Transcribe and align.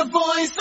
The 0.00 0.06
voice 0.06 0.52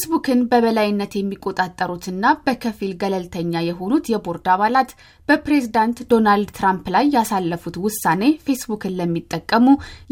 ፌስቡክን 0.00 0.40
በበላይነት 0.50 1.12
የሚቆጣጠሩትና 1.16 2.24
በከፊል 2.44 2.90
ገለልተኛ 3.00 3.62
የሆኑት 3.64 4.04
የቦርድ 4.10 4.46
አባላት 4.52 4.90
በፕሬዝዳንት 5.28 5.98
ዶናልድ 6.10 6.50
ትራምፕ 6.58 6.84
ላይ 6.94 7.06
ያሳለፉት 7.14 7.76
ውሳኔ 7.84 8.22
ፌስቡክን 8.44 8.94
ለሚጠቀሙ 8.98 9.66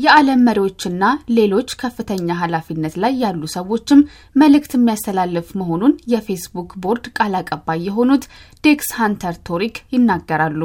የዓለም 0.05 0.43
መሪዎችና 0.49 1.05
ሌሎች 1.39 1.69
ከፍተኛ 1.83 2.29
ኃላፊነት 2.41 2.97
ላይ 3.05 3.15
ያሉ 3.23 3.43
ሰዎችም 3.55 4.01
መልእክት 4.37 4.75
የሚያስተላልፍ 4.77 5.49
መሆኑን 5.61 5.95
የፌስቡክ 6.13 6.73
ቦርድ 6.85 7.07
ቃል 7.19 7.37
አቀባይ 7.41 7.81
የሆኑት 7.89 8.27
ዴክስ 8.65 8.91
ሃንተር 8.99 9.39
ቶሪክ 9.49 9.79
ይናገራሉ። 9.95 10.61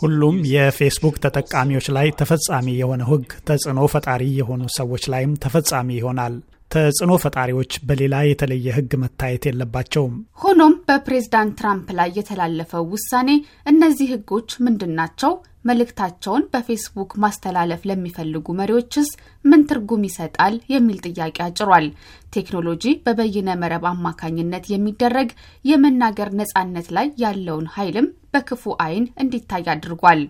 ሁሉም 0.00 0.36
የፌስቡክ 0.52 1.16
ተጠቃሚዎች 1.24 1.88
ላይ 1.98 2.08
ተፈጻሚ 2.20 2.68
የሆነ 2.80 3.02
ሕግ 3.10 3.30
ተጽዕኖ 3.48 3.80
ፈጣሪ 3.94 4.22
የሆኑ 4.38 4.62
ሰዎች 4.78 5.04
ላይም 5.12 5.34
ተፈጻሚ 5.44 5.88
ይሆናል። 5.98 6.36
ተጽዕኖ 6.70 7.12
ፈጣሪዎች 7.22 7.72
በሌላ 7.88 8.14
የተለየ 8.24 8.74
ሕግ 8.76 8.92
መታየት 9.02 9.44
የለባቸውም። 9.48 10.16
ሆኖም 10.42 10.74
በፕሬዝዳንት 10.88 11.54
ትራምፕ 11.60 11.88
ላይ 11.98 12.10
የተላለፈው 12.16 12.84
ውሳኔ 12.92 13.30
እነዚህ 13.72 14.10
ሕጎች 14.12 14.50
ምንድን 14.66 14.92
ናቸው? 14.98 15.32
መልእክታቸውን 15.64 16.44
በፌስቡክ 16.52 17.10
ማስተላለፍ 17.22 17.80
ለሚፈልጉ 17.88 18.46
መሪዎችስ 18.58 19.08
ምን 19.44 19.64
ትርጉም 19.70 20.04
ይሰጣል? 20.08 20.54
የሚል 20.74 20.98
ጥያቄ 21.08 21.36
አጭሯል። 21.46 21.86
ቴክኖሎጂ 22.32 22.84
በበይነ 23.04 23.50
መረብ 23.62 23.84
አማካኝነት 23.90 24.64
የሚደረግ 24.72 25.30
የመናገር 25.64 26.30
ነጻነት 26.40 26.88
ላይ 26.98 27.08
ያለውን 27.24 27.68
ኃይልም 27.76 28.08
በክፉ 28.34 28.74
ዓይን 28.84 29.06
እንዲታይ 29.22 29.66
አድርጓል። 29.74 30.22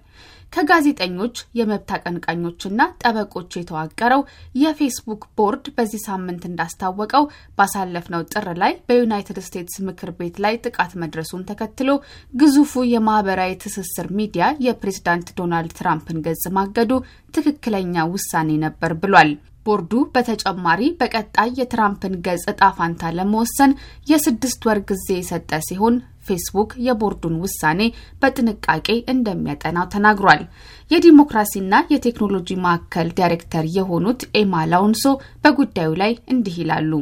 ከጋዜጠኞች 0.53 1.37
የመብት 1.59 1.91
አቀንቃኞችና 1.97 2.83
ጠበቆች 3.03 3.51
የተዋቀረው 3.59 4.23
የፌስቡክ 4.63 5.23
ቦርድ 5.39 5.67
በዚህ 5.77 6.01
ሳምንት 6.07 6.43
እንዳስታወቀው 6.49 7.25
ባሳለፍነው 7.59 8.23
ጥር 8.33 8.49
ላይ 8.63 8.73
በዩናይትድ 8.89 9.41
ስቴትስ 9.47 9.77
ምክር 9.89 10.11
ቤት 10.19 10.39
ላይ 10.45 10.57
ጥቃት 10.65 10.95
መድረሱን 11.03 11.47
ተከትሎ 11.51 11.91
ግዙፉ 12.35 12.85
የማህበራዊ 12.93 13.53
ትስስር 13.65 14.09
ሚዲያ 14.21 14.47
የፕሬዝዳንት 14.67 15.35
ዶናልድ 15.39 15.75
ትራምፕን 15.81 16.23
ገጽ 16.27 16.45
ማገዱ 16.59 16.93
ትክክለኛ 17.35 18.07
ውሳኔ 18.15 18.51
ነበር 18.67 18.93
ብሏል። 19.03 19.33
ቦርዱ 19.67 19.93
በተጨማሪ 20.13 20.83
በቀጣይ 21.01 21.51
የትራምፕን 21.59 22.15
ገጽ 22.27 22.45
እጣ 22.53 22.63
ፋንታ 22.77 23.11
ለመወሰን 23.17 23.73
የስድስት 24.11 24.63
ወር 24.69 24.79
ጊዜ 24.91 25.09
የሰጠ 25.17 25.51
ሲሆን 25.67 25.97
ፌስቡክ 26.29 26.71
የቦርዱን 26.87 27.37
ውሳኔ 27.43 27.81
በጥንቃቄ 28.23 28.89
እንደሚያጠናው 29.13 29.87
ተናግሯል። 29.95 30.43
የዲሞክራሲና 30.91 31.85
የቴክኖሎጂ 31.93 32.59
ማዕከል 32.65 33.11
ዳይሬክተር 33.19 33.67
የሆኑት 33.77 34.23
ኤማ 34.41 34.65
ላውንሶ 34.73 35.05
በጉዳዩ 35.45 35.93
ላይ 36.03 36.15
እንዲህ 36.35 36.57
ይላሉ። 36.63 36.93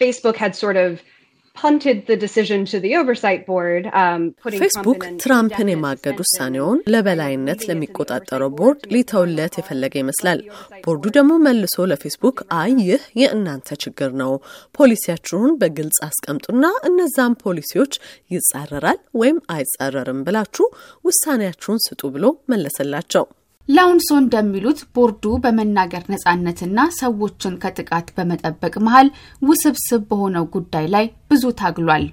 ፌስቡክ 0.00 0.38
ትራምፕን 5.22 5.70
የማገድ 5.72 6.18
ውሳኔውን 6.24 6.78
ለበላይነት 6.92 7.60
ለሚቆጣጠረው 7.68 8.50
ቦርድ 8.58 8.82
ሊተውለት 8.94 9.56
የፈለገ 9.58 9.94
ይመስላል። 10.02 10.40
ቦርዱ 10.84 11.04
ደግሞ 11.16 11.32
መልሶ 11.46 11.86
ለፌስቡክ 11.92 12.38
አይ 12.58 12.74
ይህ 12.82 13.02
የእናንተ 13.22 13.78
ችግር 13.84 14.12
ነው፣ 14.22 14.32
ፖሊሲያችሁን 14.78 15.52
በግልጽ 15.60 15.98
አስቀምጡና 16.08 16.64
እነዛም 16.88 17.38
ፖሊሲዎች 17.44 17.94
ይጻረራል 18.30 19.00
ወይም 19.20 19.40
አይጻረርም 19.54 20.22
ብላችሁ 20.28 20.68
ውሳኔያችሁን 21.04 21.84
ስጡ 21.86 22.02
ብሎ 22.14 22.24
መለሰላቸው። 22.52 23.26
ላውንሶ 23.68 24.10
እንደሚሉት 24.20 24.78
ቦርዱ 24.96 25.24
በመናገር 25.42 26.02
ነጻነትና 26.12 26.78
ሰዎችን 26.98 27.58
ከጥቃት 27.62 28.06
በመጠበቅ 28.16 28.74
መሀል 28.86 29.08
ውስብስብ 29.42 30.02
በሆነው 30.10 30.44
ጉዳይ 30.54 30.86
ላይ 30.94 31.06
ብዙ 31.30 31.44
ታግሏል። 31.58 32.04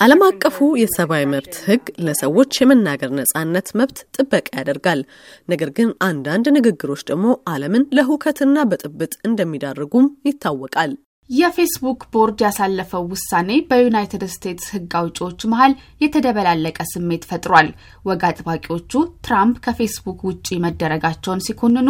ዓለም 0.00 0.22
አቀፉ 0.28 0.58
የሰብአዊ 0.82 1.24
መብት 1.32 1.54
ሕግ 1.66 1.84
ለሰዎች 2.06 2.60
የመናገር 2.60 3.12
ነጻነት 3.20 3.70
መብት 3.80 3.98
ጥበቃ 4.16 4.48
ያደርጋል። 4.60 5.02
ነገር 5.48 5.72
ግን 5.78 5.90
አንዳንድ 6.06 6.46
ንግግሮች 6.56 7.04
ደግሞ 7.10 7.26
ዓለምን 7.48 7.88
ለሁከትና 7.98 8.66
ብጥብጥ 8.72 9.14
እንደሚዳርጉም 9.28 10.08
ይታወቃል። 10.30 10.92
የፌስቡክ 11.30 12.00
ቦርድ 12.12 12.40
ያሳለፈው 12.44 13.04
ውሳኔ 13.12 13.48
በዩናይትድ 13.68 14.22
ስቴትስ 14.32 14.66
ሕግ 14.74 14.92
አውጪዎች 14.98 15.40
መሀል 15.52 15.72
የተደበላለቀ 16.02 16.78
ስሜት 16.90 17.24
ፈጥሯል። 17.30 17.68
ወግ 18.04 18.22
አጥባቂዎቹ 18.28 18.92
ትራምፕ 19.26 19.56
ከፌስቡክ 19.66 20.20
ውጪ 20.28 20.58
መደረጋቸውን 20.64 21.44
ሲኮንኑ፣ 21.46 21.88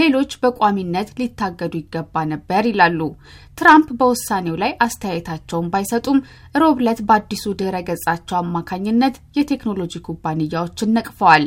ሌሎች 0.00 0.32
በቋሚነት 0.42 1.10
ሊታገዱ 1.18 1.74
ይገባ 1.80 2.24
ነበር 2.32 2.62
ይላሉ። 2.70 3.00
ትራምፕ 3.58 3.90
በውሳኔው 3.98 4.56
ላይ 4.62 4.72
አስተያየታቸውን 4.86 5.70
ባይሰጡም 5.72 6.18
ሮብ 6.54 6.78
ዕለት 6.82 7.00
በአዲሱ 7.08 7.44
ድህረ 7.60 7.76
ገጻቸው 7.88 8.38
አማካኝነት 8.40 9.14
የቴክኖሎጂ 9.38 9.94
ኩባንያዎችን 10.08 10.94
ነቅፈዋል። 10.96 11.46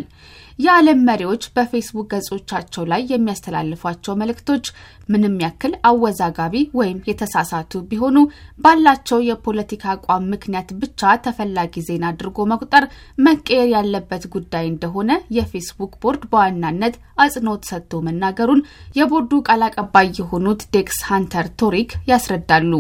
የዓለም 0.60 1.04
መሪዎች 1.08 1.44
በፌስቡክ 1.56 2.08
ገጾቻቸው 2.14 2.84
ላይ 2.92 3.02
የሚያስተላልፏቸው 3.12 4.18
መልእክቶች 4.22 4.66
ምንም 5.10 5.36
ያክል 5.44 5.74
አወዛጋቢ 5.90 6.56
ወይም 6.80 6.98
የተሳሳቱ 7.10 7.82
ቢሆኑ 7.90 8.18
ባላቸው 8.60 9.20
የፖለቲካ 9.28 9.86
አቋም 9.94 10.28
ምክንያት 10.34 10.70
ብቻ 10.82 11.14
ተፈላጊ 11.26 11.84
ዜና 11.88 12.06
አድርጎ 12.12 12.48
መቁጠር 12.52 12.86
መቀየር 13.28 13.70
ያለበት 13.76 14.26
ጉዳይ 14.36 14.66
እንደሆነ 14.70 15.08
የፌስቡክ 15.38 15.94
ቦርድ 16.04 16.26
በዋናነት 16.32 16.96
አጽንኦት 17.26 17.64
ሰጥቶ 17.72 18.02
መናገሩን 18.08 18.66
የቦርዱ 19.00 19.42
ቃል 19.50 19.64
አቀባይ 19.70 20.10
የሆኑት 20.20 20.64
ዴክስ 20.76 21.00
ሃንተር 21.10 21.50
ቶሪክ 21.62 21.92
ያስረዳሉ። 22.12 22.74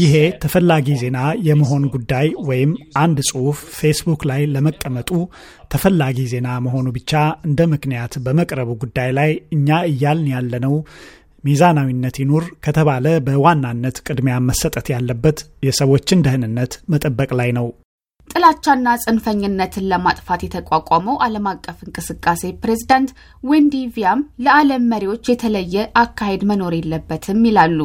ይሄ 0.00 0.14
ተፈላጊ 0.42 0.88
ዜና 1.02 1.18
የመሆን 1.48 1.84
ጉዳይ 1.94 2.28
ወይም 2.48 2.70
አንድ 3.02 3.18
ጽሑፍ 3.30 3.58
ፌስቡክ 3.78 4.22
ላይ 4.30 4.42
ለመቀመጡ 4.54 5.10
ተፈላጊ 5.72 6.18
ዜና 6.32 6.48
መሆኑ 6.66 6.86
ብቻ 6.96 7.12
እንደ 7.48 7.60
ምክንያት 7.74 8.14
በመቅረቡ 8.24 8.70
ጉዳይ 8.84 9.10
ላይ 9.18 9.32
እኛ 9.56 9.80
እያልን 9.90 10.28
ያለነው 10.34 10.74
ሚዛናዊነት 11.44 12.16
ይኑር 12.20 12.46
ከተባለ 12.64 13.06
በዋናነት 13.26 13.98
ቅድሚያ 14.06 14.34
መሰጠት 14.48 14.88
ያለበት 14.94 15.38
የሰዎችን 15.66 16.24
ደህንነት 16.26 16.72
መጠበቅ 16.92 17.30
ላይ 17.40 17.52
ነው። 17.58 17.68
ጥላቻና 18.30 18.88
ጽንፈኝነትን 19.02 19.88
ለማጥፋት 19.90 20.42
የተቋቋመው 20.44 21.16
ዓለም 21.24 21.46
አቀፍ 21.50 21.78
እንቅስቃሴ 21.86 22.52
ፕሬዝዳንት 22.62 23.10
ዌንዲ 23.44 23.76
ቪያም 23.96 24.20
ለዓለም 24.44 24.86
መሪዎች 24.92 25.30
የተለየ 25.30 25.74
አካሄድ 26.02 26.44
መኖር 26.50 26.74
የለበትም 26.78 27.42
ይላሉ። 27.48 27.78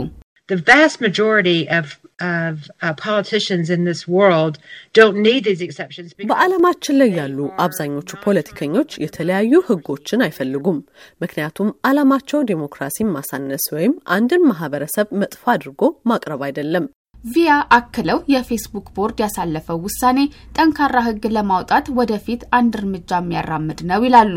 በዓለማችን 6.24 6.98
ላይ 7.00 7.10
ያሉ 7.18 7.38
አብዛኞቹ 7.64 8.20
ፖለቲከኞች 8.26 8.92
የተለያዩ 9.04 9.62
ሕጎችን 9.70 10.24
አይፈልጉም። 10.26 10.78
ምክንያቱም 11.22 11.72
ዓላማቸው 11.90 12.46
ዴሞክራሲን 12.52 13.12
ማሳነስ 13.16 13.66
ወይም 13.76 13.96
አንድን 14.16 14.46
ማህበረሰብ 14.52 15.10
መጥፎ 15.22 15.44
አድርጎ 15.56 15.82
ማቅረብ 16.12 16.44
አይደለም። 16.48 16.86
ቪያ 17.26 17.52
አክለው 17.76 18.20
የፌስቡክ 18.32 18.88
ቦርድ 18.96 19.20
ያሳለፈው 19.24 19.78
ውሳኔ 19.86 20.20
ጠንካራ 20.58 20.98
ሕግ 21.06 21.24
ለማውጣት 21.36 21.86
ወደፊት 22.00 22.42
አንድ 22.58 22.74
እርምጃ 22.80 23.20
የሚያራምድ 23.22 23.80
ነው 23.90 24.04
ይላሉ። 24.08 24.36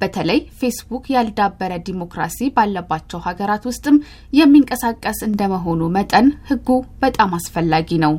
በተለይ 0.00 0.40
ፌስቡክ 0.60 1.04
ያልዳበረ 1.14 1.72
ዲሞክራሲ 1.88 2.48
ባለባቸው 2.56 3.22
ሀገራት 3.26 3.64
ውስጥም 3.70 3.96
የሚንቀሳቀስ 4.38 5.20
እንደመሆኑ 5.28 5.90
መጠን 5.96 6.28
ሕጉ 6.50 6.68
በጣም 7.02 7.32
አስፈላጊ 7.38 7.98
ነው። 8.04 8.14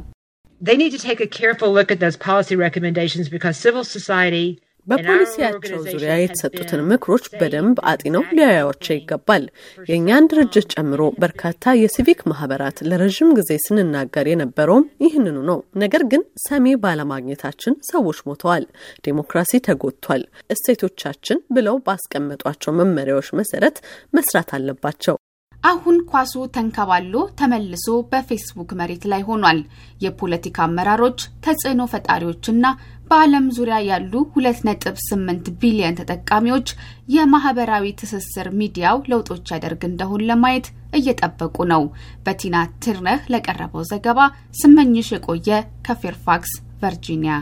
በፖሊሲያቸው 4.89 5.79
ዙሪያ 5.87 6.13
የተሰጡትን 6.19 6.81
ምክሮች 6.89 7.25
በደንብ 7.39 7.77
አጢነው 7.91 8.23
ሊያዩዋቸው 8.37 8.95
ይገባል። 8.97 9.43
የእኛን 9.89 10.29
ድርጅት 10.31 10.67
ጨምሮ 10.75 11.01
በርካታ 11.23 11.47
የሲቪክ 11.79 12.21
ማህበራት 12.31 12.79
ለረዥም 12.89 13.31
ጊዜ 13.39 13.51
ስንናገር 13.65 14.27
የነበረውም 14.31 14.87
ይህንኑ 15.05 15.37
ነው። 15.49 15.59
ነገር 15.83 16.05
ግን 16.11 16.23
ሰሚ 16.47 16.75
ባለማግኘታችን 16.83 17.79
ሰዎች 17.91 18.19
ሞተዋል፣ 18.29 18.65
ዴሞክራሲ 19.07 19.61
ተጎድቷል። 19.67 20.23
እሴቶቻችን 20.55 21.17
ብለው 21.51 21.77
ባስቀመጧቸው 21.87 22.77
መመሪያዎች 22.79 23.29
መሰረት 23.39 23.77
መስራት 24.13 24.51
አለባቸው። 24.57 25.17
አሁን 25.63 25.97
ኳሱ 26.09 26.33
ተንከባሎ 26.55 27.13
ተመልሶ 27.39 27.85
በፌስቡክ 28.11 28.69
መሬት 28.79 29.03
ላይ 29.11 29.21
ሆኗል። 29.29 29.59
የፖለቲካ 30.01 30.57
አመራሮች፣ 30.65 31.17
ተጽዕኖ 31.45 31.81
ፈጣሪዎችና 31.93 32.65
በዓለም 33.09 33.45
ዙሪያ 33.57 33.77
ያሉ 33.89 34.13
2.8 34.37 35.51
ቢሊዮን 35.61 35.97
ተጠቃሚዎች 35.99 36.67
የማህበራዊ 37.15 37.85
ትስስር 38.01 38.49
ሚዲያው 38.59 38.97
ለውጦች 39.11 39.53
ያደርግ 39.53 39.83
እንደሆን 39.89 40.25
ለማየት 40.29 40.67
እየጠበቁ 40.93 41.57
ነው። 41.73 41.83
በቲና 42.25 42.55
ትርነህ 42.83 43.21
ለቀረበው 43.33 43.87
ዘገባ 43.91 44.19
ስመኝሽ 44.61 45.09
የቆየ 45.15 45.49
ከፌርፋክስ 45.87 46.53
ቨርጂኒያ 46.83 47.35